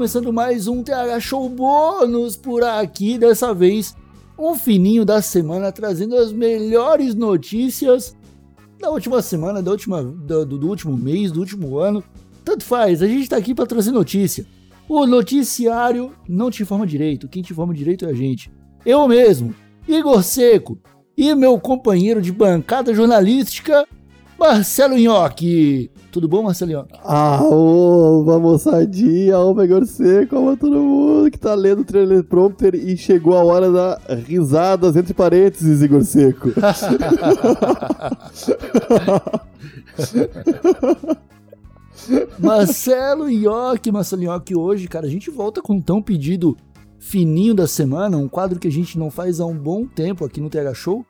começando 0.00 0.32
mais 0.32 0.66
um 0.66 0.82
TH 0.82 1.20
Show 1.20 1.46
bônus 1.46 2.34
por 2.34 2.64
aqui, 2.64 3.18
dessa 3.18 3.52
vez 3.52 3.94
um 4.38 4.54
fininho 4.54 5.04
da 5.04 5.20
semana 5.20 5.70
trazendo 5.70 6.16
as 6.16 6.32
melhores 6.32 7.14
notícias 7.14 8.16
da 8.78 8.88
última 8.88 9.20
semana, 9.20 9.62
da 9.62 9.70
última, 9.70 10.02
do, 10.02 10.46
do 10.46 10.66
último 10.66 10.96
mês, 10.96 11.30
do 11.30 11.40
último 11.40 11.76
ano. 11.76 12.02
Tanto 12.42 12.64
faz, 12.64 13.02
a 13.02 13.06
gente 13.06 13.28
tá 13.28 13.36
aqui 13.36 13.54
para 13.54 13.66
trazer 13.66 13.90
notícia. 13.90 14.46
O 14.88 15.06
noticiário 15.06 16.14
não 16.26 16.50
te 16.50 16.62
informa 16.62 16.86
direito, 16.86 17.28
quem 17.28 17.42
te 17.42 17.52
informa 17.52 17.74
direito 17.74 18.06
é 18.06 18.08
a 18.08 18.14
gente. 18.14 18.50
Eu 18.86 19.06
mesmo, 19.06 19.54
Igor 19.86 20.22
Seco, 20.22 20.78
e 21.14 21.34
meu 21.34 21.60
companheiro 21.60 22.22
de 22.22 22.32
bancada 22.32 22.94
jornalística, 22.94 23.86
Marcelo 24.40 24.96
Nhoque. 24.96 25.90
Tudo 26.10 26.26
bom, 26.26 26.42
Marcelo 26.42 26.72
Nhoque? 26.72 26.98
Ah, 27.04 27.42
ô, 27.44 28.24
moçadinha, 28.40 29.38
ô, 29.38 29.62
Igor 29.62 29.84
Seco, 29.84 30.34
alô, 30.34 30.56
todo 30.56 30.80
mundo 30.80 31.30
que 31.30 31.38
tá 31.38 31.54
lendo 31.54 31.82
o 31.82 31.84
trailer 31.84 32.24
prompter 32.24 32.74
e 32.74 32.96
chegou 32.96 33.36
a 33.36 33.44
hora 33.44 33.70
da 33.70 34.00
risadas 34.26 34.96
entre 34.96 35.12
parênteses, 35.12 35.82
Igor 35.82 36.02
Seco. 36.04 36.52
Marcelo 42.38 43.28
Nhoque, 43.28 43.92
Marcelo 43.92 44.22
Nhoque, 44.22 44.56
hoje, 44.56 44.88
cara, 44.88 45.06
a 45.06 45.10
gente 45.10 45.30
volta 45.30 45.60
com 45.60 45.74
um 45.74 45.82
tão 45.82 46.00
pedido 46.00 46.56
fininho 46.98 47.54
da 47.54 47.66
semana, 47.66 48.16
um 48.16 48.26
quadro 48.26 48.58
que 48.58 48.68
a 48.68 48.72
gente 48.72 48.98
não 48.98 49.10
faz 49.10 49.38
há 49.38 49.44
um 49.44 49.58
bom 49.58 49.86
tempo 49.86 50.24
aqui 50.24 50.40
no 50.40 50.48
TH 50.48 50.72
Show. 50.72 51.04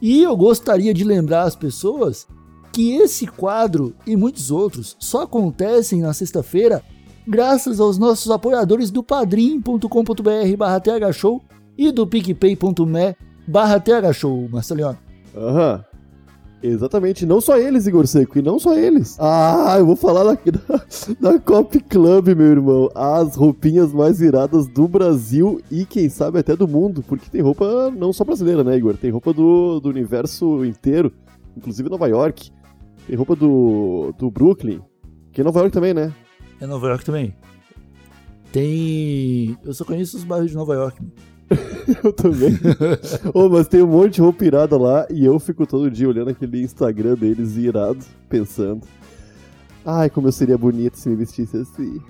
E 0.00 0.22
eu 0.22 0.36
gostaria 0.36 0.94
de 0.94 1.02
lembrar 1.02 1.42
as 1.42 1.56
pessoas 1.56 2.28
que 2.72 2.94
esse 2.94 3.26
quadro 3.26 3.94
e 4.06 4.16
muitos 4.16 4.50
outros 4.50 4.96
só 4.98 5.22
acontecem 5.22 6.00
na 6.00 6.12
sexta-feira 6.12 6.82
graças 7.26 7.78
aos 7.78 7.98
nossos 7.98 8.30
apoiadores 8.30 8.90
do 8.90 9.02
padrim.com.br 9.02 10.56
barra 10.56 10.80
thshow 10.80 11.42
e 11.76 11.92
do 11.92 12.06
picpay.me 12.06 13.16
barra 13.46 13.80
thshow, 13.80 14.48
Marcelinho. 14.48 14.96
Aham. 15.36 15.84
Exatamente, 16.60 17.24
não 17.24 17.40
só 17.40 17.56
eles, 17.56 17.86
Igor 17.86 18.06
Seco, 18.06 18.38
e 18.38 18.42
não 18.42 18.58
só 18.58 18.76
eles. 18.76 19.16
Ah, 19.20 19.76
eu 19.78 19.86
vou 19.86 19.94
falar 19.94 20.24
da, 20.24 20.32
da, 20.32 20.84
da 21.32 21.38
Cop 21.38 21.78
Club, 21.80 22.28
meu 22.28 22.46
irmão. 22.46 22.90
As 22.94 23.36
roupinhas 23.36 23.92
mais 23.92 24.20
iradas 24.20 24.66
do 24.66 24.88
Brasil 24.88 25.60
e 25.70 25.84
quem 25.84 26.08
sabe 26.08 26.40
até 26.40 26.56
do 26.56 26.66
mundo, 26.66 27.04
porque 27.06 27.30
tem 27.30 27.40
roupa 27.40 27.92
não 27.92 28.12
só 28.12 28.24
brasileira, 28.24 28.64
né, 28.64 28.76
Igor? 28.76 28.96
Tem 28.96 29.10
roupa 29.10 29.32
do, 29.32 29.78
do 29.78 29.88
universo 29.88 30.64
inteiro, 30.64 31.12
inclusive 31.56 31.88
Nova 31.88 32.08
York. 32.08 32.50
Tem 33.08 33.16
roupa 33.16 33.34
do, 33.34 34.12
do 34.18 34.30
Brooklyn, 34.30 34.82
que 35.32 35.40
é 35.40 35.44
Nova 35.44 35.60
York 35.60 35.72
também, 35.72 35.94
né? 35.94 36.12
É 36.60 36.66
Nova 36.66 36.88
York 36.88 37.06
também. 37.06 37.34
Tem. 38.52 39.56
Eu 39.64 39.72
só 39.72 39.82
conheço 39.82 40.18
os 40.18 40.24
bairros 40.24 40.50
de 40.50 40.56
Nova 40.56 40.74
York. 40.74 41.00
eu 42.04 42.12
também. 42.12 42.52
oh, 43.32 43.48
mas 43.48 43.66
tem 43.66 43.82
um 43.82 43.86
monte 43.86 44.16
de 44.16 44.20
roupa 44.20 44.44
irada 44.44 44.76
lá 44.76 45.06
e 45.08 45.24
eu 45.24 45.38
fico 45.40 45.66
todo 45.66 45.90
dia 45.90 46.06
olhando 46.06 46.28
aquele 46.28 46.62
Instagram 46.62 47.14
deles 47.14 47.56
irado, 47.56 48.04
pensando. 48.28 48.86
Ai, 49.86 50.10
como 50.10 50.28
eu 50.28 50.32
seria 50.32 50.58
bonito 50.58 50.98
se 50.98 51.08
me 51.08 51.16
vestisse 51.16 51.56
assim. 51.56 52.02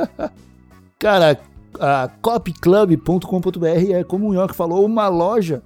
Cara, 0.98 1.38
a 1.78 2.08
copyclub.com.br 2.22 3.66
é, 3.92 4.02
como 4.02 4.30
o 4.30 4.34
York 4.34 4.56
falou, 4.56 4.82
uma 4.82 5.08
loja 5.08 5.62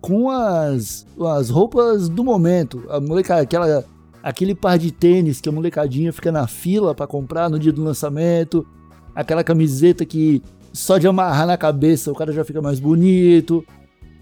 com 0.00 0.30
as, 0.30 1.06
as 1.36 1.50
roupas 1.50 2.08
do 2.08 2.24
momento. 2.24 2.84
A 2.88 3.00
molecada, 3.00 3.42
aquela, 3.42 3.84
aquele 4.22 4.54
par 4.54 4.78
de 4.78 4.90
tênis 4.90 5.40
que 5.40 5.48
a 5.48 5.52
molecadinha 5.52 6.12
fica 6.12 6.30
na 6.30 6.46
fila 6.46 6.94
para 6.94 7.06
comprar 7.06 7.48
no 7.48 7.58
dia 7.58 7.72
do 7.72 7.82
lançamento. 7.82 8.66
Aquela 9.14 9.42
camiseta 9.42 10.04
que 10.04 10.42
só 10.72 10.98
de 10.98 11.06
amarrar 11.06 11.46
na 11.46 11.56
cabeça 11.56 12.12
o 12.12 12.14
cara 12.14 12.32
já 12.32 12.44
fica 12.44 12.62
mais 12.62 12.78
bonito. 12.78 13.64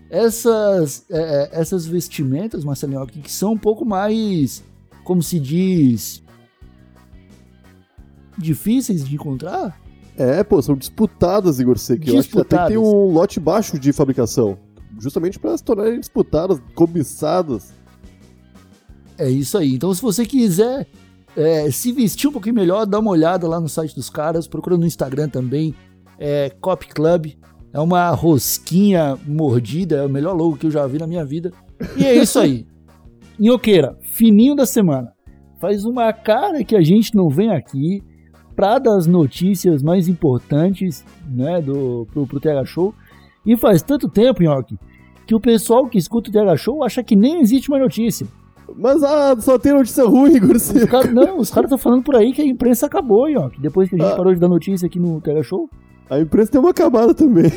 Essas, 0.08 1.04
é, 1.10 1.18
é 1.18 1.60
essas 1.60 1.84
vestimentas, 1.84 2.64
Marcelinho, 2.64 3.06
que 3.06 3.30
são 3.30 3.52
um 3.52 3.58
pouco 3.58 3.84
mais, 3.84 4.62
como 5.04 5.22
se 5.22 5.38
diz, 5.40 6.22
difíceis 8.38 9.06
de 9.06 9.14
encontrar. 9.14 9.78
É, 10.16 10.42
pô, 10.42 10.62
são 10.62 10.76
disputadas, 10.76 11.60
Igor 11.60 11.76
Seco. 11.76 12.08
Eu 12.08 12.18
acho 12.18 12.30
que 12.30 12.40
até 12.40 12.68
tem 12.68 12.78
um 12.78 13.12
lote 13.12 13.38
baixo 13.38 13.78
de 13.78 13.92
fabricação 13.92 14.56
justamente 14.98 15.38
para 15.38 15.56
se 15.56 15.64
tornarem 15.64 16.00
disputadas, 16.00 16.60
cobiçadas. 16.74 17.72
É 19.18 19.28
isso 19.28 19.56
aí. 19.56 19.74
Então, 19.74 19.92
se 19.94 20.02
você 20.02 20.26
quiser 20.26 20.86
é, 21.36 21.70
se 21.70 21.92
vestir 21.92 22.28
um 22.28 22.32
pouquinho 22.32 22.54
melhor, 22.54 22.86
dá 22.86 22.98
uma 22.98 23.10
olhada 23.10 23.48
lá 23.48 23.60
no 23.60 23.68
site 23.68 23.94
dos 23.94 24.10
caras, 24.10 24.46
procura 24.46 24.76
no 24.76 24.86
Instagram 24.86 25.28
também, 25.28 25.74
é 26.18 26.50
Cop 26.60 26.86
Club. 26.88 27.32
É 27.72 27.80
uma 27.80 28.08
rosquinha 28.10 29.18
mordida, 29.26 29.96
é 29.96 30.06
o 30.06 30.08
melhor 30.08 30.34
logo 30.34 30.56
que 30.56 30.66
eu 30.66 30.70
já 30.70 30.86
vi 30.86 30.98
na 30.98 31.06
minha 31.06 31.24
vida. 31.24 31.52
E 31.96 32.04
é 32.06 32.14
isso 32.14 32.38
aí. 32.38 32.66
Nhoqueira, 33.38 33.98
fininho 34.00 34.54
da 34.54 34.64
semana. 34.64 35.12
Faz 35.60 35.84
uma 35.84 36.10
cara 36.12 36.64
que 36.64 36.74
a 36.74 36.80
gente 36.80 37.14
não 37.14 37.28
vem 37.28 37.50
aqui 37.50 38.02
para 38.54 38.78
dar 38.78 38.96
as 38.96 39.06
notícias 39.06 39.82
mais 39.82 40.08
importantes 40.08 41.04
né, 41.28 41.60
do, 41.60 42.06
pro, 42.10 42.26
pro 42.26 42.40
TH 42.40 42.64
Show 42.64 42.94
e 43.46 43.56
faz 43.56 43.82
tanto 43.82 44.08
tempo, 44.08 44.42
Nhoque, 44.42 44.76
que 45.26 45.34
o 45.34 45.40
pessoal 45.40 45.88
que 45.88 45.98
escuta 45.98 46.30
o 46.30 46.32
TH 46.32 46.56
Show 46.56 46.84
acha 46.84 47.02
que 47.02 47.14
nem 47.14 47.40
existe 47.40 47.70
uma 47.70 47.78
notícia. 47.78 48.26
Mas 48.76 49.02
ah, 49.02 49.36
só 49.38 49.58
tem 49.58 49.72
notícia 49.72 50.04
ruim, 50.04 50.34
Igor 50.34 50.56
cara, 50.88 51.10
Não, 51.10 51.38
os 51.38 51.50
caras 51.50 51.68
estão 51.68 51.78
falando 51.78 52.02
por 52.02 52.16
aí 52.16 52.32
que 52.32 52.42
a 52.42 52.44
imprensa 52.44 52.86
acabou, 52.86 53.28
Nhoque, 53.28 53.60
depois 53.60 53.88
que 53.88 53.94
a 53.94 53.98
gente 53.98 54.12
ah. 54.12 54.16
parou 54.16 54.34
de 54.34 54.40
dar 54.40 54.48
notícia 54.48 54.86
aqui 54.86 54.98
no 54.98 55.20
TH 55.20 55.42
Show. 55.44 55.70
A 56.08 56.20
imprensa 56.20 56.52
tem 56.52 56.60
uma 56.60 56.72
camada 56.72 57.12
também. 57.12 57.50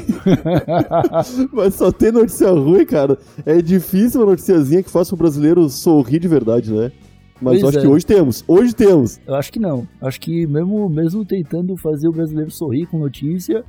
Mas 1.54 1.76
só 1.76 1.92
tem 1.92 2.12
notícia 2.12 2.50
ruim, 2.50 2.84
cara. 2.84 3.18
É 3.46 3.62
difícil 3.62 4.22
uma 4.22 4.32
noticiazinha 4.32 4.82
que 4.82 4.90
faça 4.90 5.14
o 5.14 5.18
brasileiro 5.18 5.70
sorrir 5.70 6.20
de 6.20 6.28
verdade, 6.28 6.74
né? 6.74 6.92
Mas 7.40 7.62
eu 7.62 7.70
acho 7.70 7.78
é. 7.78 7.82
que 7.82 7.88
hoje 7.88 8.06
temos. 8.06 8.44
Hoje 8.48 8.76
temos. 8.76 9.20
Eu 9.26 9.36
acho 9.36 9.52
que 9.52 9.60
não. 9.60 9.88
Acho 10.02 10.20
que 10.20 10.46
mesmo, 10.48 10.90
mesmo 10.90 11.24
tentando 11.24 11.78
fazer 11.78 12.08
o 12.08 12.12
brasileiro 12.12 12.52
sorrir 12.52 12.88
com 12.88 12.98
notícia, 12.98 13.64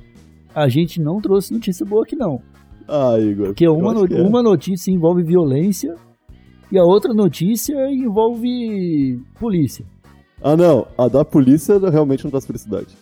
a 0.53 0.67
gente 0.67 1.01
não 1.01 1.21
trouxe 1.21 1.53
notícia 1.53 1.85
boa 1.85 2.03
aqui, 2.03 2.15
não. 2.15 2.41
Ah, 2.87 3.17
Igor. 3.19 3.47
Porque 3.47 3.67
uma, 3.67 3.93
no, 3.93 4.05
é. 4.05 4.21
uma 4.21 4.43
notícia 4.43 4.91
envolve 4.91 5.23
violência 5.23 5.95
e 6.71 6.77
a 6.77 6.83
outra 6.83 7.13
notícia 7.13 7.75
envolve 7.91 9.19
polícia. 9.39 9.85
Ah, 10.41 10.57
não. 10.57 10.87
A 10.97 11.07
da 11.07 11.23
polícia 11.23 11.77
realmente 11.89 12.23
não 12.23 12.31
traz 12.31 12.45
felicidade. 12.45 12.95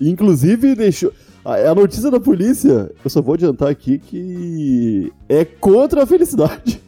Inclusive, 0.00 0.74
deixou. 0.74 1.12
A 1.44 1.74
notícia 1.74 2.10
da 2.10 2.18
polícia, 2.18 2.90
eu 3.04 3.10
só 3.10 3.20
vou 3.20 3.34
adiantar 3.34 3.68
aqui 3.68 3.98
que 3.98 5.12
é 5.28 5.44
contra 5.44 6.04
a 6.04 6.06
felicidade. 6.06 6.80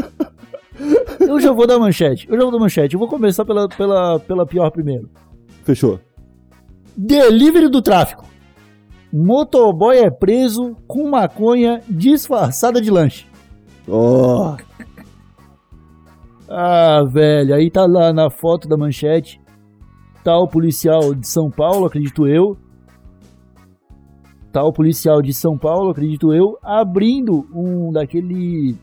eu 1.20 1.38
já 1.38 1.52
vou 1.52 1.66
dar 1.66 1.78
manchete. 1.78 2.26
Eu 2.30 2.36
já 2.36 2.44
vou 2.44 2.52
dar 2.52 2.58
manchete. 2.58 2.94
Eu 2.94 2.98
vou 2.98 3.08
começar 3.08 3.44
pela, 3.44 3.68
pela, 3.68 4.18
pela 4.20 4.46
pior 4.46 4.70
primeiro. 4.70 5.10
Fechou. 5.64 6.00
Delivery 6.96 7.68
do 7.68 7.82
tráfico. 7.82 8.24
Motoboy 9.18 9.96
é 9.96 10.10
preso 10.10 10.76
com 10.86 11.08
maconha 11.08 11.80
disfarçada 11.88 12.82
de 12.82 12.90
lanche. 12.90 13.24
Oh. 13.88 14.54
Ah, 16.46 17.02
velho, 17.02 17.54
aí 17.54 17.70
tá 17.70 17.86
lá 17.86 18.12
na 18.12 18.28
foto 18.28 18.68
da 18.68 18.76
manchete. 18.76 19.40
Tá 20.22 20.36
o 20.38 20.46
policial 20.46 21.14
de 21.14 21.26
São 21.26 21.50
Paulo, 21.50 21.86
acredito 21.86 22.26
eu. 22.26 22.58
Tá 24.52 24.62
o 24.62 24.72
policial 24.72 25.22
de 25.22 25.32
São 25.32 25.56
Paulo, 25.56 25.90
acredito 25.90 26.34
eu, 26.34 26.58
abrindo 26.62 27.46
um 27.54 27.90
daquele 27.90 28.76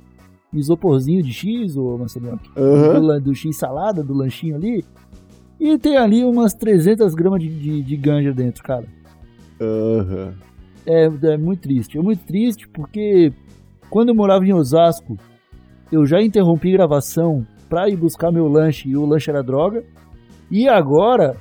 isoporzinho 0.52 1.22
de 1.22 1.32
X, 1.32 1.78
ou 1.78 2.00
Marcelo, 2.00 2.40
uhum. 2.58 3.02
do, 3.02 3.22
do 3.22 3.36
X 3.36 3.56
salada, 3.56 4.04
do 4.04 4.16
lanchinho 4.16 4.56
ali. 4.56 4.84
E 5.60 5.78
tem 5.78 5.96
ali 5.96 6.26
umas 6.26 6.56
300 6.56 7.14
gramas 7.14 7.40
de, 7.40 7.50
de, 7.50 7.84
de 7.84 7.98
ganja 7.98 8.34
dentro, 8.34 8.64
cara. 8.64 8.86
Uhum. 9.60 10.34
É, 10.86 11.06
é 11.06 11.38
muito 11.38 11.62
triste. 11.62 11.98
É 11.98 12.02
muito 12.02 12.26
triste 12.26 12.68
porque 12.68 13.32
quando 13.90 14.10
eu 14.10 14.16
morava 14.16 14.46
em 14.46 14.54
Osasco, 14.54 15.18
eu 15.92 16.06
já 16.06 16.22
interrompi 16.22 16.72
gravação 16.72 17.46
pra 17.70 17.88
ir 17.90 17.96
buscar 17.96 18.32
meu 18.32 18.48
lanche 18.48 18.90
e 18.90 18.98
o 18.98 19.06
lanche 19.06 19.30
era 19.30 19.44
droga. 19.44 19.84
E 20.50 20.68
agora. 20.68 21.36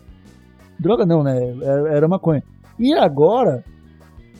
Droga 0.79 1.07
não, 1.07 1.23
né? 1.23 1.39
Era, 1.63 1.97
era 1.97 2.09
maconha. 2.09 2.43
E 2.79 2.93
agora 2.95 3.65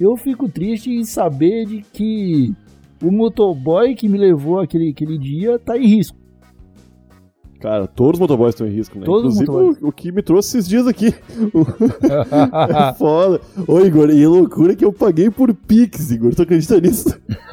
eu 0.01 0.17
fico 0.17 0.49
triste 0.49 0.91
em 0.91 1.05
saber 1.05 1.67
de 1.67 1.83
que 1.83 2.53
o 3.03 3.11
motoboy 3.11 3.95
que 3.95 4.09
me 4.09 4.19
levou 4.19 4.61
aquele, 4.61 4.91
aquele 4.91 5.19
dia 5.19 5.59
tá 5.59 5.77
em 5.77 5.87
risco. 5.87 6.17
Cara, 7.63 7.87
todos 7.87 8.15
os 8.15 8.19
motoboys 8.21 8.55
estão 8.55 8.67
em 8.67 8.71
risco, 8.71 8.99
né? 8.99 9.05
Todos 9.05 9.37
os 9.37 9.41
Inclusive 9.41 9.85
o, 9.85 9.89
o 9.89 9.93
que 9.93 10.11
me 10.11 10.21
trouxe 10.21 10.59
esses 10.59 10.69
dias 10.69 10.85
aqui. 10.87 11.15
é 12.03 12.93
foda. 12.99 13.41
Ô, 13.69 13.79
Igor, 13.81 14.11
e 14.11 14.27
loucura 14.27 14.75
que 14.75 14.85
eu 14.85 14.93
paguei 14.93 15.31
por 15.31 15.55
Pix, 15.55 16.11
Igor. 16.11 16.35
Tu 16.35 16.43
acredita 16.43 16.81
nisso? 16.81 17.17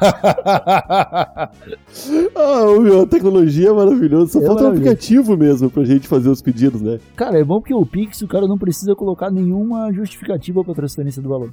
ah, 2.34 2.80
meu, 2.80 3.02
a 3.02 3.06
tecnologia 3.06 3.68
é 3.68 3.72
maravilhosa. 3.72 4.32
Só 4.32 4.40
É 4.42 4.46
falta 4.46 4.64
um 4.64 4.68
aplicativo 4.68 5.36
mesmo 5.36 5.70
pra 5.70 5.84
gente 5.84 6.08
fazer 6.08 6.28
os 6.28 6.42
pedidos, 6.42 6.80
né? 6.80 6.98
Cara, 7.14 7.38
é 7.38 7.44
bom 7.44 7.60
porque 7.60 7.72
o 7.74 7.86
Pix 7.86 8.20
o 8.22 8.28
cara 8.28 8.48
não 8.48 8.58
precisa 8.58 8.94
colocar 8.96 9.30
nenhuma 9.30 9.92
justificativa 9.92 10.64
pra 10.64 10.74
transferência 10.74 11.22
do 11.22 11.28
valor. 11.28 11.52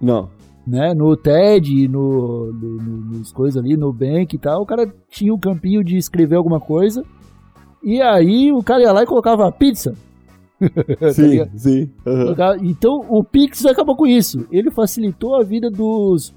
Não. 0.00 0.28
Né? 0.66 0.94
No 0.94 1.16
TED, 1.16 1.88
no, 1.88 2.52
no, 2.52 2.76
no- 2.82 3.18
nos 3.18 3.32
coisas 3.32 3.62
ali, 3.62 3.76
no 3.76 3.92
Bank 3.92 4.34
e 4.34 4.38
tal, 4.38 4.62
o 4.62 4.66
cara 4.66 4.92
tinha 5.08 5.32
o 5.32 5.38
campinho 5.38 5.82
de 5.82 5.96
escrever 5.96 6.36
alguma 6.36 6.60
coisa. 6.60 7.04
E 7.82 8.00
aí 8.02 8.52
o 8.52 8.62
cara 8.62 8.82
ia 8.82 8.92
lá 8.92 9.02
e 9.02 9.06
colocava 9.06 9.50
pizza. 9.52 9.94
Tá 10.98 11.12
Sim, 11.12 11.28
ligado? 11.28 11.50
sim. 11.58 11.90
Colocava- 12.02 12.56
Então 12.64 13.04
o 13.10 13.22
Pix 13.22 13.64
acabou 13.66 13.94
com 13.94 14.06
isso. 14.06 14.46
Ele 14.50 14.70
facilitou 14.70 15.34
a 15.36 15.42
vida 15.44 15.70
dos 15.70 16.34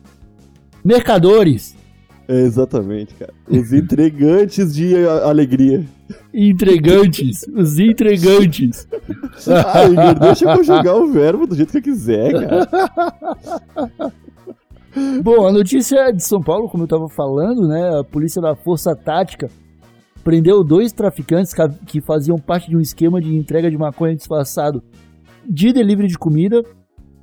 mercadores, 0.83 1.73
É, 2.27 2.41
exatamente, 2.41 3.13
cara. 3.15 3.33
Os 3.49 3.71
entregantes 3.73 4.75
de 4.75 4.93
alegria. 5.23 5.85
entregantes, 6.33 7.45
os 7.55 7.79
entregantes. 7.79 8.87
Ah, 9.47 9.85
Igor, 9.85 10.19
deixa 10.19 10.45
eu 10.51 10.57
conjugar 10.57 10.95
o 10.97 11.07
verbo 11.11 11.47
do 11.47 11.55
jeito 11.55 11.71
que 11.71 11.77
eu 11.77 11.81
quiser, 11.81 12.33
cara. 12.33 12.67
Bom, 15.23 15.47
a 15.47 15.51
notícia 15.51 15.97
é 16.09 16.11
de 16.11 16.23
São 16.23 16.41
Paulo, 16.41 16.67
como 16.67 16.83
eu 16.83 16.87
tava 16.87 17.07
falando, 17.07 17.67
né? 17.67 17.99
A 17.99 18.03
polícia 18.03 18.41
da 18.41 18.55
Força 18.55 18.95
Tática 18.95 19.49
prendeu 20.23 20.63
dois 20.63 20.91
traficantes 20.91 21.53
ca- 21.53 21.69
que 21.69 22.01
faziam 22.01 22.37
parte 22.37 22.69
de 22.69 22.75
um 22.77 22.79
esquema 22.79 23.19
de 23.21 23.35
entrega 23.35 23.69
de 23.69 23.77
maconha 23.77 24.15
disfarçado 24.15 24.81
de 25.47 25.71
delivery 25.73 26.07
de 26.07 26.17
comida. 26.17 26.63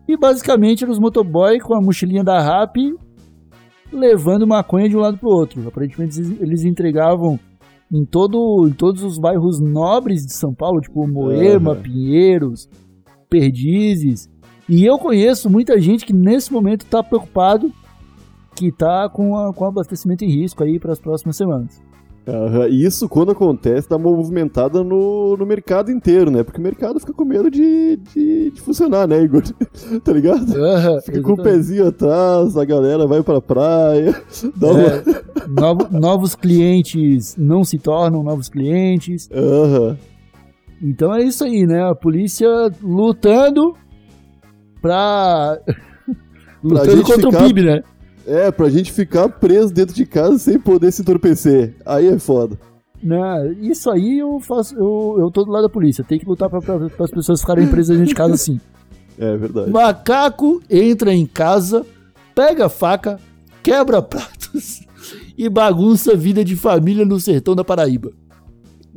E 0.09 0.17
basicamente 0.17 0.85
eram 0.85 0.93
os 0.93 0.99
motoboy 0.99 1.59
com 1.59 1.75
a 1.75 1.81
mochilinha 1.81 2.23
da 2.23 2.41
RAP 2.41 2.77
levando 3.93 4.47
maconha 4.47 4.89
de 4.89 4.97
um 4.97 5.01
lado 5.01 5.19
pro 5.19 5.29
outro. 5.31 5.67
Aparentemente 5.67 6.21
eles- 6.41 6.65
entregavam 6.65 7.39
em, 7.93 8.05
todo, 8.05 8.67
em 8.69 8.73
todos 8.73 9.03
os 9.03 9.19
bairros 9.19 9.61
nobres 9.61 10.25
de 10.27 10.33
São 10.33 10.53
Paulo, 10.55 10.81
tipo 10.81 11.07
Moema, 11.07 11.73
Aham. 11.73 11.83
Pinheiros, 11.83 12.69
Perdizes. 13.29 14.29
E 14.69 14.85
eu 14.85 14.99
conheço 14.99 15.49
muita 15.51 15.81
gente 15.81 16.05
que 16.05 16.13
nesse 16.13 16.53
momento 16.53 16.85
tá 16.87 17.03
preocupado 17.03 17.73
que 18.57 18.73
tá 18.73 19.09
com, 19.09 19.37
a, 19.37 19.53
com 19.53 19.65
abastecimento 19.67 20.25
em 20.25 20.31
risco 20.31 20.65
aí 20.65 20.79
para 20.81 20.93
as 20.93 20.99
próximas 20.99 21.37
semanas. 21.37 21.81
E 22.69 22.85
Isso, 22.85 23.09
quando 23.09 23.31
acontece, 23.31 23.89
dá 23.89 23.97
uma 23.97 24.11
movimentada 24.11 24.83
no, 24.83 25.37
no 25.37 25.47
mercado 25.47 25.91
inteiro, 25.93 26.31
né? 26.31 26.43
Porque 26.43 26.59
o 26.61 26.63
mercado 26.63 26.99
fica 26.99 27.13
com 27.13 27.25
medo 27.25 27.49
de, 27.51 27.97
de, 28.15 28.51
de 28.51 28.61
funcionar, 28.61 29.07
né, 29.07 29.23
Igor? 29.23 29.43
tá 30.03 30.13
ligado? 30.13 30.45
Fica 31.03 31.21
com 31.23 31.33
o 31.35 31.43
pezinho 31.43 31.87
atrás, 31.87 32.57
a 32.57 32.65
galera 32.65 33.07
vai 33.07 33.23
pra 33.23 33.41
praia, 33.41 34.15
uma... 34.61 34.81
É, 34.83 35.03
novo- 35.49 35.89
novos 35.91 36.35
clientes 36.35 37.37
não 37.39 37.63
se 37.65 37.79
tornam 37.79 38.23
novos 38.25 38.49
clientes. 38.49 39.29
Aham. 39.33 39.97
Então 40.83 41.15
é 41.15 41.23
isso 41.23 41.45
aí, 41.45 41.65
né? 41.67 41.89
A 41.89 41.95
polícia 41.95 42.49
lutando 42.83 43.75
pra. 44.83 45.59
lutando 46.63 47.03
contra 47.03 47.31
ficar- 47.31 47.43
o 47.43 47.47
PIB, 47.47 47.63
né? 47.63 47.83
É, 48.27 48.51
pra 48.51 48.69
gente 48.69 48.93
ficar 48.93 49.29
preso 49.29 49.73
dentro 49.73 49.95
de 49.95 50.05
casa 50.05 50.39
sem 50.39 50.59
poder 50.59 50.93
se 50.93 51.03
entorpecer. 51.03 51.75
Aí 51.85 52.09
é 52.09 52.19
foda. 52.19 52.59
Não, 53.03 53.53
isso 53.53 53.91
aí 53.91 54.19
eu 54.19 54.41
faço. 54.41 54.75
Eu, 54.75 55.17
eu 55.19 55.31
tô 55.31 55.45
do 55.45 55.51
lado 55.53 55.63
da 55.63 55.69
polícia. 55.69 56.03
Tem 56.03 56.19
que 56.19 56.27
lutar 56.27 56.51
pra, 56.51 56.61
pra, 56.61 57.05
as 57.05 57.11
pessoas 57.11 57.41
ficarem 57.41 57.69
presas 57.69 57.97
dentro 57.97 58.09
de 58.09 58.15
casa 58.15 58.35
assim. 58.35 58.61
É 59.19 59.35
verdade. 59.35 59.71
Macaco 59.71 60.61
entra 60.69 61.15
em 61.15 61.25
casa, 61.25 61.87
pega 62.35 62.67
a 62.67 62.69
faca, 62.69 63.19
quebra 63.63 64.03
pratos 64.03 64.83
e 65.39 65.49
bagunça 65.49 66.13
a 66.13 66.15
vida 66.15 66.45
de 66.45 66.55
família 66.55 67.03
no 67.03 67.19
sertão 67.19 67.55
da 67.55 67.65
Paraíba. 67.65 68.13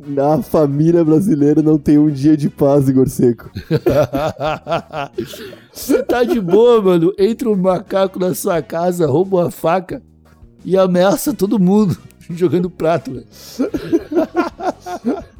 Na 0.06 0.42
família 0.42 1.04
brasileira 1.04 1.62
não 1.62 1.78
tem 1.78 1.98
um 1.98 2.10
dia 2.10 2.36
de 2.36 2.48
paz, 2.48 2.88
Igor 2.88 3.08
Seco. 3.08 3.50
Você 5.72 6.02
tá 6.02 6.24
de 6.24 6.40
boa, 6.40 6.80
mano. 6.80 7.12
Entra 7.18 7.50
um 7.50 7.56
macaco 7.56 8.18
na 8.18 8.34
sua 8.34 8.62
casa, 8.62 9.06
rouba 9.06 9.38
uma 9.38 9.50
faca 9.50 10.02
e 10.64 10.76
ameaça 10.76 11.34
todo 11.34 11.58
mundo 11.58 11.96
jogando 12.30 12.70
prato, 12.70 13.12
velho. 13.12 13.26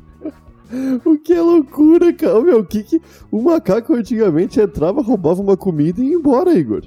O 1.05 1.19
que 1.19 1.33
é 1.33 1.41
loucura, 1.41 2.13
cara. 2.13 2.41
Meu, 2.41 2.61
o 2.61 2.65
que 2.65 2.85
que... 2.85 3.03
O 3.29 3.43
macaco 3.43 3.93
antigamente 3.93 4.61
entrava, 4.61 5.03
roubava 5.03 5.43
uma 5.43 5.57
comida 5.57 6.01
e 6.01 6.11
ia 6.11 6.15
embora, 6.15 6.55
Igor. 6.55 6.85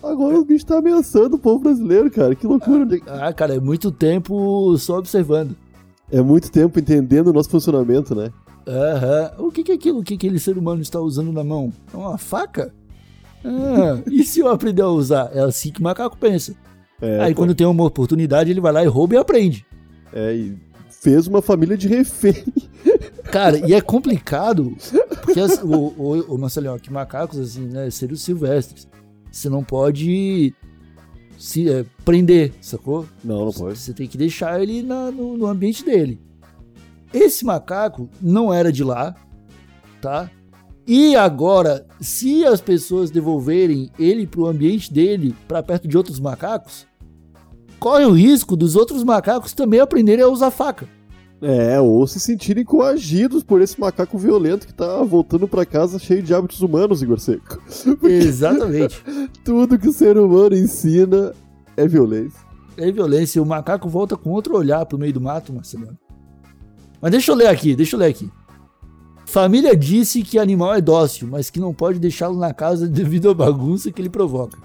Agora 0.00 0.38
o 0.38 0.44
bicho 0.44 0.64
tá 0.64 0.78
ameaçando 0.78 1.34
o 1.34 1.38
povo 1.38 1.64
brasileiro, 1.64 2.08
cara. 2.12 2.36
Que 2.36 2.46
loucura. 2.46 2.86
Ah, 3.08 3.32
cara, 3.32 3.56
é 3.56 3.60
muito 3.60 3.90
tempo 3.90 4.78
só 4.78 4.98
observando. 4.98 5.56
É 6.10 6.20
muito 6.22 6.50
tempo 6.50 6.78
entendendo 6.78 7.28
o 7.28 7.32
nosso 7.32 7.50
funcionamento, 7.50 8.14
né? 8.14 8.30
Aham. 8.66 9.32
O 9.38 9.50
que, 9.50 9.62
que 9.62 9.72
é 9.72 9.74
aquilo 9.74 10.02
que 10.02 10.14
aquele 10.14 10.38
ser 10.38 10.56
humano 10.58 10.80
está 10.82 11.00
usando 11.00 11.32
na 11.32 11.44
mão? 11.44 11.72
É 11.92 11.96
uma 11.96 12.18
faca? 12.18 12.72
Ah, 13.44 14.00
e 14.10 14.22
se 14.24 14.40
eu 14.40 14.48
aprender 14.48 14.82
a 14.82 14.88
usar? 14.88 15.30
É 15.32 15.40
assim 15.40 15.70
que 15.70 15.80
o 15.80 15.82
macaco 15.84 16.16
pensa. 16.16 16.54
É, 17.00 17.20
Aí 17.20 17.34
pô, 17.34 17.42
quando 17.42 17.54
tem 17.54 17.66
uma 17.66 17.84
oportunidade, 17.84 18.50
ele 18.50 18.60
vai 18.60 18.72
lá 18.72 18.82
e 18.82 18.86
rouba 18.86 19.14
e 19.14 19.18
aprende. 19.18 19.64
é, 20.12 20.34
e 20.34 20.58
fez 20.90 21.26
uma 21.28 21.40
família 21.40 21.76
de 21.76 21.86
refém. 21.88 22.34
Cara, 23.30 23.58
e 23.68 23.72
é 23.72 23.80
complicado, 23.80 24.74
porque 25.22 25.38
as, 25.38 25.62
o, 25.62 25.94
o, 25.96 26.34
o 26.34 26.38
Marcelinho, 26.38 26.78
que 26.80 26.92
macacos, 26.92 27.38
assim, 27.38 27.66
né, 27.66 27.88
seres 27.90 28.20
silvestres, 28.22 28.88
você 29.30 29.48
não 29.48 29.62
pode 29.62 30.52
se 31.38 31.70
é, 31.70 31.84
prender, 32.04 32.52
sacou? 32.60 33.06
Não, 33.22 33.44
não 33.46 33.52
pode. 33.52 33.78
Você 33.78 33.92
tem 33.94 34.06
que 34.08 34.18
deixar 34.18 34.60
ele 34.60 34.82
na- 34.82 35.10
no, 35.10 35.36
no 35.38 35.46
ambiente 35.46 35.84
dele. 35.84 36.20
Esse 37.14 37.44
macaco 37.44 38.08
não 38.20 38.52
era 38.52 38.70
de 38.72 38.84
lá, 38.84 39.14
tá? 40.02 40.30
E 40.86 41.14
agora, 41.16 41.86
se 42.00 42.44
as 42.44 42.60
pessoas 42.60 43.10
devolverem 43.10 43.90
ele 43.98 44.26
pro 44.26 44.46
ambiente 44.46 44.92
dele, 44.92 45.34
para 45.46 45.62
perto 45.62 45.86
de 45.86 45.96
outros 45.96 46.18
macacos, 46.18 46.86
corre 47.78 48.04
o 48.04 48.12
risco 48.12 48.56
dos 48.56 48.74
outros 48.74 49.04
macacos 49.04 49.52
também 49.52 49.80
aprenderem 49.80 50.24
a 50.24 50.28
usar 50.28 50.50
faca. 50.50 50.88
É, 51.40 51.80
ou 51.80 52.04
se 52.06 52.18
sentirem 52.18 52.64
coagidos 52.64 53.44
por 53.44 53.60
esse 53.60 53.78
macaco 53.80 54.18
violento 54.18 54.66
que 54.66 54.74
tá 54.74 55.02
voltando 55.04 55.46
pra 55.46 55.64
casa 55.64 55.98
cheio 55.98 56.22
de 56.22 56.34
hábitos 56.34 56.60
humanos, 56.60 57.00
Igor 57.00 57.20
Seco. 57.20 57.62
Exatamente. 58.02 59.02
Tudo 59.44 59.78
que 59.78 59.88
o 59.88 59.92
ser 59.92 60.18
humano 60.18 60.56
ensina 60.56 61.32
é 61.76 61.86
violência. 61.86 62.40
É 62.76 62.90
violência. 62.90 63.42
O 63.42 63.46
macaco 63.46 63.88
volta 63.88 64.16
com 64.16 64.30
outro 64.30 64.56
olhar 64.56 64.84
pro 64.84 64.98
meio 64.98 65.12
do 65.12 65.20
mato, 65.20 65.52
Marcelo. 65.52 65.96
Mas 67.00 67.12
deixa 67.12 67.30
eu 67.30 67.36
ler 67.36 67.46
aqui, 67.46 67.76
deixa 67.76 67.94
eu 67.94 68.00
ler 68.00 68.06
aqui. 68.06 68.28
Família 69.26 69.76
disse 69.76 70.22
que 70.22 70.38
animal 70.38 70.74
é 70.74 70.80
dócil, 70.80 71.28
mas 71.28 71.50
que 71.50 71.60
não 71.60 71.72
pode 71.74 71.98
deixá-lo 71.98 72.38
na 72.38 72.52
casa 72.52 72.86
devido 72.88 73.30
à 73.30 73.34
bagunça 73.34 73.92
que 73.92 74.00
ele 74.00 74.08
provoca. 74.08 74.58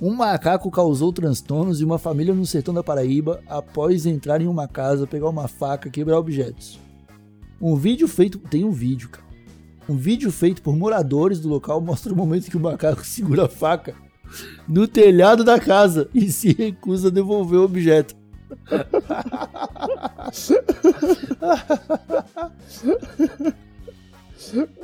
Um 0.00 0.14
macaco 0.14 0.70
causou 0.70 1.12
transtornos 1.12 1.80
em 1.80 1.84
uma 1.84 1.98
família 1.98 2.32
no 2.32 2.46
sertão 2.46 2.72
da 2.72 2.84
Paraíba 2.84 3.42
após 3.48 4.06
entrar 4.06 4.40
em 4.40 4.46
uma 4.46 4.68
casa, 4.68 5.08
pegar 5.08 5.28
uma 5.28 5.48
faca 5.48 5.88
e 5.88 5.90
quebrar 5.90 6.18
objetos. 6.18 6.78
Um 7.60 7.74
vídeo 7.74 8.06
feito. 8.06 8.38
Tem 8.38 8.64
um 8.64 8.70
vídeo, 8.70 9.08
cara. 9.08 9.26
Um 9.88 9.96
vídeo 9.96 10.30
feito 10.30 10.62
por 10.62 10.76
moradores 10.76 11.40
do 11.40 11.48
local 11.48 11.80
mostra 11.80 12.12
o 12.12 12.16
momento 12.16 12.48
que 12.48 12.56
o 12.56 12.60
macaco 12.60 13.02
segura 13.04 13.46
a 13.46 13.48
faca 13.48 13.96
no 14.68 14.86
telhado 14.86 15.42
da 15.42 15.58
casa 15.58 16.08
e 16.14 16.30
se 16.30 16.52
recusa 16.52 17.08
a 17.08 17.10
devolver 17.10 17.58
o 17.58 17.64
objeto. 17.64 18.14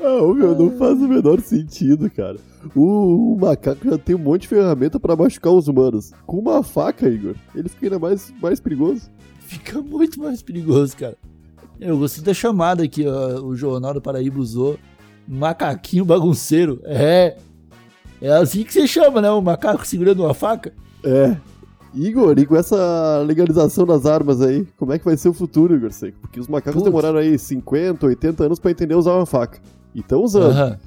Ah, 0.02 0.23
ô, 0.23 0.34
meu, 0.34 0.56
não 0.56 0.76
faz 0.76 1.00
o 1.00 1.08
menor 1.08 1.40
sentido, 1.40 2.11
cara. 2.11 2.38
O, 2.75 3.34
o 3.34 3.38
macaco 3.38 3.88
já 3.88 3.99
tem 3.99 4.14
um 4.14 4.18
monte 4.18 4.42
de 4.42 4.49
ferramenta 4.49 4.99
pra 4.99 5.16
machucar 5.16 5.52
os 5.52 5.68
humanos. 5.68 6.12
Com 6.26 6.38
uma 6.38 6.62
faca, 6.62 7.08
Igor, 7.08 7.34
ele 7.54 7.68
fica 7.68 7.87
ainda 7.87 7.99
mais, 7.99 8.32
mais 8.40 8.58
perigoso. 8.61 9.11
Fica 9.40 9.80
muito 9.80 10.20
mais 10.20 10.42
perigoso, 10.42 10.96
cara. 10.96 11.16
Eu 11.80 11.99
gostei 11.99 12.25
da 12.25 12.32
chamada 12.32 12.87
que 12.88 13.06
ó, 13.06 13.40
o 13.42 13.54
Jornal 13.54 13.94
do 13.94 14.00
Paraíba 14.00 14.38
usou. 14.38 14.78
Macaquinho 15.26 16.04
bagunceiro. 16.04 16.80
É. 16.84 17.37
É 18.20 18.30
assim 18.32 18.64
que 18.64 18.73
você 18.73 18.87
chama, 18.87 19.20
né? 19.20 19.30
O 19.30 19.40
macaco 19.40 19.87
segurando 19.87 20.25
uma 20.25 20.34
faca. 20.34 20.73
É. 21.02 21.37
Igor, 21.94 22.38
e 22.38 22.46
com 22.46 22.56
essa 22.56 23.22
legalização 23.26 23.86
das 23.86 24.04
armas 24.04 24.40
aí, 24.40 24.66
como 24.76 24.92
é 24.92 24.98
que 24.98 25.04
vai 25.04 25.16
ser 25.16 25.28
o 25.28 25.32
futuro, 25.32 25.74
Igor 25.76 25.92
Seco? 25.92 26.18
Porque 26.20 26.40
os 26.40 26.48
macacos 26.48 26.74
Putz. 26.74 26.84
demoraram 26.84 27.18
aí 27.18 27.38
50, 27.38 28.06
80 28.06 28.44
anos 28.44 28.58
pra 28.58 28.70
entender 28.70 28.94
usar 28.94 29.14
uma 29.14 29.26
faca. 29.26 29.58
E 29.94 30.00
estão 30.00 30.22
usando. 30.22 30.50
Aham. 30.50 30.78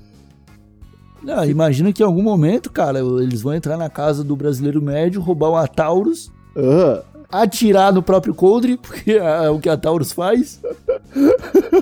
Não, 1.23 1.45
imagina 1.45 1.91
que 1.91 2.03
em 2.03 2.05
algum 2.05 2.21
momento, 2.21 2.71
cara, 2.71 2.99
eles 2.99 3.41
vão 3.41 3.53
entrar 3.53 3.77
na 3.77 3.89
casa 3.89 4.23
do 4.23 4.35
brasileiro 4.35 4.81
médio, 4.81 5.21
roubar 5.21 5.49
uma 5.49 5.67
Taurus 5.67 6.31
Aham. 6.55 7.01
atirar 7.31 7.91
no 7.91 8.03
próprio 8.03 8.35
coldre, 8.35 8.77
porque 8.77 9.13
é 9.13 9.49
o 9.49 9.59
que 9.59 9.69
a 9.69 9.77
Taurus 9.77 10.11
faz. 10.11 10.61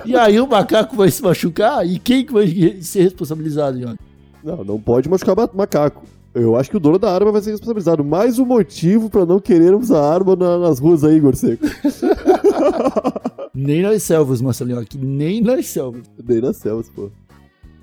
E 0.06 0.16
aí 0.16 0.40
o 0.40 0.48
macaco 0.48 0.96
vai 0.96 1.10
se 1.12 1.22
machucar 1.22 1.86
e 1.86 2.00
quem 2.00 2.26
que 2.26 2.32
vai 2.32 2.48
ser 2.82 3.02
responsabilizado, 3.04 3.80
John? 3.80 3.96
Não, 4.44 4.64
não 4.64 4.80
pode 4.80 5.10
machucar 5.10 5.36
macaco. 5.54 6.04
Eu 6.36 6.58
acho 6.58 6.70
que 6.70 6.76
o 6.76 6.82
dono 6.82 7.00
da 7.00 7.10
arma 7.10 7.32
vai 7.32 7.42
ser 7.42 7.52
responsabilizado. 7.52 8.04
Mais 8.04 8.38
um 8.38 8.46
motivo 8.46 9.10
para 9.10 9.26
não 9.26 9.40
querermos 9.40 9.90
a 9.90 10.04
arma 10.04 10.36
na, 10.36 10.58
nas 10.58 10.80
ruas 10.80 11.06
aí, 11.06 11.18
Gorseco. 11.18 11.66
nem 13.56 13.82
nas 13.82 14.04
selvas, 14.04 14.42
Marcelinho, 14.42 14.78
aqui 14.78 14.98
nem 14.98 15.40
nas 15.42 15.66
selvas. 15.68 16.02
Nem 16.28 16.42
nas 16.42 16.58
selvas, 16.58 16.90
pô. 16.90 17.10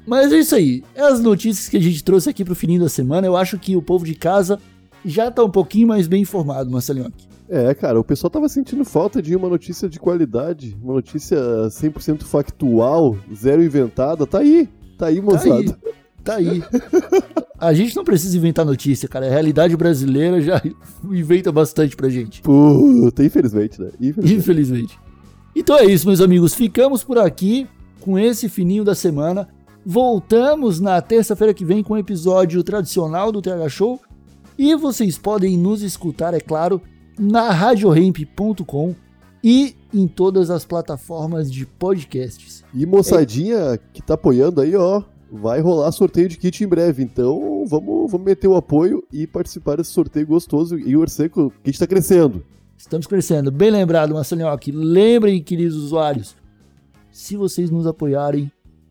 Mas 0.06 0.30
é 0.34 0.38
isso 0.38 0.54
aí. 0.54 0.84
É 0.94 1.00
as 1.00 1.18
notícias 1.20 1.66
que 1.66 1.78
a 1.78 1.80
gente 1.80 2.04
trouxe 2.04 2.28
aqui 2.28 2.44
pro 2.44 2.54
fininho 2.54 2.82
da 2.82 2.90
semana. 2.90 3.26
Eu 3.26 3.38
acho 3.38 3.58
que 3.58 3.74
o 3.74 3.80
povo 3.80 4.04
de 4.04 4.14
casa 4.14 4.60
já 5.02 5.30
tá 5.30 5.42
um 5.42 5.50
pouquinho 5.50 5.88
mais 5.88 6.06
bem 6.06 6.20
informado, 6.20 6.70
Marcelinho. 6.70 7.10
É, 7.48 7.72
cara, 7.72 7.98
o 7.98 8.04
pessoal 8.04 8.30
tava 8.30 8.50
sentindo 8.50 8.84
falta 8.84 9.22
de 9.22 9.34
uma 9.34 9.48
notícia 9.48 9.88
de 9.88 9.98
qualidade, 9.98 10.76
uma 10.82 10.92
notícia 10.92 11.38
100% 11.68 12.22
factual, 12.24 13.16
zero 13.34 13.64
inventada. 13.64 14.26
Tá 14.26 14.40
aí, 14.40 14.68
tá 14.98 15.06
aí, 15.06 15.22
moçada. 15.22 15.72
Tá 15.72 15.78
aí. 15.86 16.01
Tá 16.24 16.36
aí. 16.36 16.62
A 17.58 17.72
gente 17.72 17.94
não 17.94 18.04
precisa 18.04 18.36
inventar 18.36 18.64
notícia, 18.64 19.08
cara. 19.08 19.26
A 19.26 19.30
realidade 19.30 19.76
brasileira 19.76 20.40
já 20.40 20.60
inventa 21.04 21.52
bastante 21.52 21.96
pra 21.96 22.08
gente. 22.08 22.42
Puta, 22.42 23.24
infelizmente, 23.24 23.80
né? 23.80 23.90
Infelizmente. 24.00 24.34
infelizmente. 24.34 25.00
Então 25.54 25.76
é 25.76 25.84
isso, 25.84 26.06
meus 26.06 26.20
amigos. 26.20 26.54
Ficamos 26.54 27.04
por 27.04 27.18
aqui 27.18 27.66
com 28.00 28.18
esse 28.18 28.48
fininho 28.48 28.84
da 28.84 28.94
semana. 28.94 29.48
Voltamos 29.84 30.80
na 30.80 31.00
terça-feira 31.00 31.52
que 31.52 31.64
vem 31.64 31.82
com 31.82 31.94
o 31.94 31.98
episódio 31.98 32.62
tradicional 32.62 33.30
do 33.30 33.42
TH 33.42 33.68
Show. 33.68 34.00
E 34.58 34.74
vocês 34.76 35.18
podem 35.18 35.56
nos 35.56 35.82
escutar, 35.82 36.34
é 36.34 36.40
claro, 36.40 36.80
na 37.18 37.50
radioremp.com 37.50 38.94
e 39.42 39.74
em 39.92 40.06
todas 40.06 40.50
as 40.50 40.64
plataformas 40.64 41.50
de 41.50 41.66
podcasts. 41.66 42.64
E 42.72 42.86
moçadinha 42.86 43.56
é... 43.56 43.78
que 43.92 44.00
tá 44.02 44.14
apoiando 44.14 44.60
aí, 44.60 44.74
ó, 44.76 45.02
vai 45.32 45.60
rolar 45.60 45.90
sorteio 45.92 46.28
de 46.28 46.36
kit 46.36 46.62
em 46.62 46.66
breve. 46.66 47.02
Então 47.02 47.64
vamos, 47.66 48.10
vamos 48.10 48.26
meter 48.26 48.48
o 48.48 48.56
apoio 48.56 49.02
e 49.10 49.26
participar 49.26 49.76
desse 49.76 49.90
sorteio 49.90 50.26
gostoso. 50.26 50.78
E 50.78 50.94
o 50.94 51.00
Orseco, 51.00 51.44
o 51.46 51.50
kit 51.62 51.78
tá 51.78 51.86
crescendo. 51.86 52.44
Estamos 52.76 53.06
crescendo. 53.06 53.50
Bem 53.50 53.70
lembrado, 53.70 54.12
Marcelinho. 54.12 54.48
Lembrem, 54.74 55.42
queridos 55.42 55.76
usuários, 55.76 56.36
se 57.10 57.36
vocês 57.36 57.70
nos 57.70 57.86
apoiarem, 57.86 58.50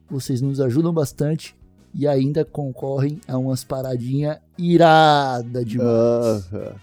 vocês 0.10 0.42
nos 0.42 0.60
ajudam 0.60 0.94
bastante 0.94 1.56
e 1.94 2.08
ainda 2.08 2.44
concorrem 2.44 3.20
a 3.28 3.38
umas 3.38 3.64
paradinhas 3.64 4.38
irada 4.58 5.64
demais. 5.64 6.46
Uh 6.46 6.54
-huh. 6.54 6.74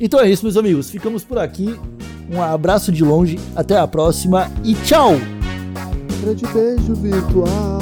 Então 0.00 0.20
é 0.20 0.30
isso, 0.30 0.44
meus 0.44 0.56
amigos. 0.56 0.90
Ficamos 0.90 1.24
por 1.24 1.38
aqui. 1.38 1.76
Um 2.30 2.40
abraço 2.40 2.92
de 2.92 3.02
longe. 3.02 3.38
Até 3.56 3.76
a 3.76 3.88
próxima 3.88 4.50
e 4.64 4.74
tchau! 4.74 5.14
Grande 6.20 6.46
beijo 6.52 6.94
virtual. 6.94 7.77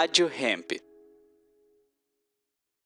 Rádio 0.00 0.28
Hemp. 0.28 0.89